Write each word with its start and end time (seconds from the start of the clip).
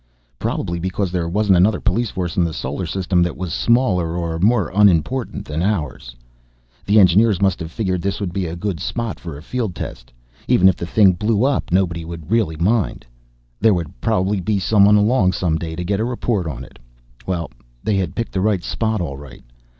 Probably 0.39 0.79
because 0.79 1.11
there 1.11 1.29
wasn't 1.29 1.57
another 1.57 1.79
police 1.79 2.09
force 2.09 2.35
in 2.35 2.43
the 2.43 2.55
solar 2.55 2.87
system 2.87 3.21
that 3.21 3.37
was 3.37 3.53
smaller 3.53 4.17
or 4.17 4.39
more 4.39 4.71
unimportant 4.73 5.45
than 5.45 5.61
ours. 5.61 6.15
The 6.87 6.99
engineers 6.99 7.39
must 7.39 7.59
have 7.59 7.71
figured 7.71 8.01
this 8.01 8.19
would 8.19 8.33
be 8.33 8.47
a 8.47 8.55
good 8.55 8.79
spot 8.79 9.19
for 9.19 9.37
a 9.37 9.43
field 9.43 9.75
test. 9.75 10.11
Even 10.47 10.67
if 10.67 10.75
the 10.75 10.87
thing 10.87 11.11
blew 11.11 11.43
up, 11.45 11.71
nobody 11.71 12.03
would 12.03 12.31
really 12.31 12.55
mind. 12.57 13.05
There 13.59 13.75
would 13.75 14.01
probably 14.01 14.39
be 14.41 14.57
someone 14.57 14.95
along 14.95 15.33
some 15.33 15.59
day 15.59 15.75
to 15.75 15.83
get 15.83 15.99
a 15.99 16.03
report 16.03 16.47
on 16.47 16.63
it. 16.63 16.79
Well, 17.27 17.51
they 17.83 17.97
had 17.97 18.15
picked 18.15 18.31
the 18.31 18.41
right 18.41 18.63
spot 18.63 19.01
all 19.01 19.17
right. 19.17 19.43